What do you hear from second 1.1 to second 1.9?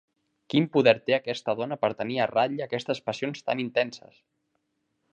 aquesta dona